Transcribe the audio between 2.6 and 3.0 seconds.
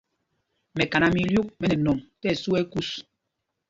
kús.